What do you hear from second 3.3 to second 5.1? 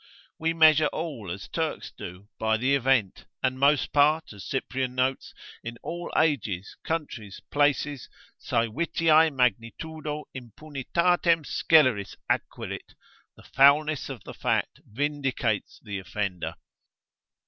and most part, as Cyprian